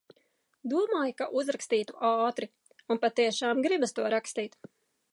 [0.71, 2.51] Domāju, ka uzrakstītu ātri.
[2.97, 4.63] Un patiešām gribas to rakstīt.